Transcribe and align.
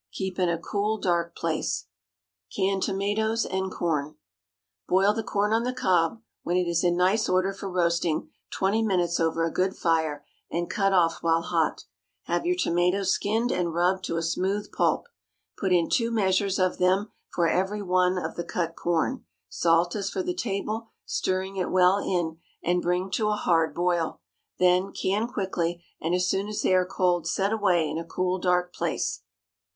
Keep 0.13 0.39
in 0.39 0.49
a 0.49 0.57
cool, 0.57 0.97
dark 0.97 1.35
place. 1.35 1.85
CANNED 2.55 2.81
TOMATOES 2.81 3.45
AND 3.45 3.71
CORN. 3.71 4.13
✠ 4.13 4.15
Boil 4.87 5.13
the 5.13 5.21
corn 5.21 5.53
on 5.53 5.61
the 5.61 5.71
cob, 5.75 6.23
when 6.41 6.57
it 6.57 6.67
is 6.67 6.83
in 6.83 6.97
nice 6.97 7.29
order 7.29 7.53
for 7.53 7.69
roasting, 7.69 8.31
twenty 8.49 8.81
minutes 8.81 9.19
over 9.19 9.43
a 9.45 9.51
good 9.53 9.75
fire, 9.77 10.25
and 10.49 10.71
cut 10.71 10.91
off 10.91 11.21
while 11.21 11.43
hot. 11.43 11.83
Have 12.23 12.47
your 12.47 12.55
tomatoes 12.55 13.11
skinned 13.11 13.51
and 13.51 13.75
rubbed 13.75 14.03
to 14.05 14.17
a 14.17 14.23
smooth 14.23 14.71
pulp. 14.71 15.05
Put 15.55 15.71
in 15.71 15.87
two 15.87 16.09
measures 16.09 16.57
of 16.57 16.79
them 16.79 17.11
for 17.31 17.47
every 17.47 17.83
one 17.83 18.17
of 18.17 18.33
the 18.35 18.43
cut 18.43 18.75
corn; 18.75 19.25
salt 19.49 19.95
as 19.95 20.09
for 20.09 20.23
the 20.23 20.33
table, 20.33 20.87
stirring 21.05 21.57
it 21.57 21.69
well 21.69 21.99
in, 21.99 22.37
and 22.63 22.81
bring 22.81 23.11
to 23.11 23.27
a 23.27 23.33
hard 23.35 23.75
boil. 23.75 24.19
Then, 24.57 24.93
can 24.93 25.27
quickly, 25.27 25.83
and 26.01 26.15
as 26.15 26.27
soon 26.27 26.47
as 26.47 26.63
they 26.63 26.73
are 26.73 26.87
cold 26.87 27.27
set 27.27 27.53
away 27.53 27.87
in 27.87 27.99
a 27.99 28.03
cool, 28.03 28.39
dark 28.39 28.73
place. 28.73 29.21